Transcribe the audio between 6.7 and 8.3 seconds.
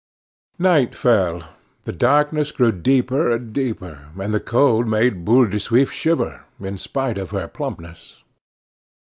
spite of her plumpness.